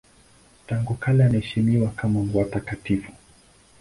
[0.67, 3.11] Tangu kale anaheshimiwa kama watakatifu.